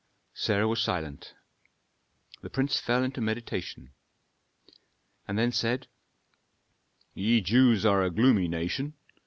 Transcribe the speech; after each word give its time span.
Sarah 0.33 0.67
was 0.67 0.81
silent; 0.81 1.35
the 2.41 2.49
prince 2.49 2.79
fell 2.79 3.03
into 3.03 3.21
meditation, 3.21 3.93
and 5.27 5.37
then 5.37 5.51
said, 5.51 5.85
"Ye 7.13 7.39
Jews 7.39 7.85
are 7.85 8.01
a 8.01 8.09
gloomy 8.09 8.47
nation. 8.47 8.95